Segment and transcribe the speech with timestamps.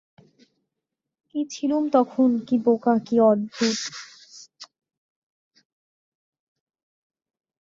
[1.29, 3.79] কী ছিলুম তখন, কী বোকা, কী অদ্ভুত!